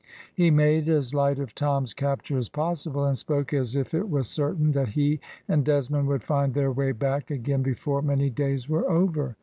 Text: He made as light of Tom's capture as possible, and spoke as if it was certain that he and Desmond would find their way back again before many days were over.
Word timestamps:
He 0.33 0.49
made 0.49 0.89
as 0.89 1.13
light 1.13 1.37
of 1.37 1.53
Tom's 1.53 1.93
capture 1.93 2.35
as 2.35 2.49
possible, 2.49 3.05
and 3.05 3.15
spoke 3.15 3.53
as 3.53 3.75
if 3.75 3.93
it 3.93 4.09
was 4.09 4.27
certain 4.27 4.71
that 4.71 4.87
he 4.89 5.19
and 5.47 5.63
Desmond 5.63 6.07
would 6.07 6.23
find 6.23 6.55
their 6.55 6.71
way 6.71 6.91
back 6.91 7.29
again 7.29 7.61
before 7.61 8.01
many 8.01 8.31
days 8.31 8.67
were 8.67 8.89
over. 8.89 9.35